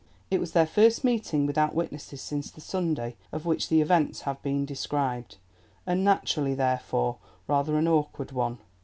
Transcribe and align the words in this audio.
It 0.31 0.39
was 0.39 0.53
their 0.53 0.65
first 0.65 1.03
meeting 1.03 1.45
without 1.45 1.75
witnesses 1.75 2.21
since 2.21 2.49
the 2.49 2.59
Sunday 2.59 3.15
of 3.31 3.45
which 3.45 3.69
the 3.69 3.81
events 3.81 4.21
have 4.21 4.41
been 4.41 4.65
described, 4.65 5.37
and, 5.85 6.03
naturally, 6.03 6.55
therefore, 6.55 7.17
rather 7.47 7.77
an 7.77 7.87
awkward 7.87 8.31
one. 8.31 8.57